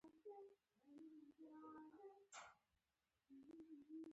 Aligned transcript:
زه 0.03 0.07
چې 0.79 0.89
يې 0.95 1.01
ولېدلم 1.11 1.57
راولاړ 1.75 2.21
سو. 2.35 2.45